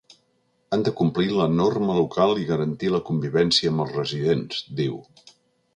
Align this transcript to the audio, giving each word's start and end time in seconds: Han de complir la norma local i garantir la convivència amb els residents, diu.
Han 0.77 0.85
de 0.87 0.93
complir 1.01 1.29
la 1.41 1.47
norma 1.59 1.97
local 1.99 2.33
i 2.45 2.49
garantir 2.53 2.91
la 2.95 3.03
convivència 3.11 3.75
amb 3.75 3.87
els 3.87 3.95
residents, 4.01 4.67
diu. 4.83 5.01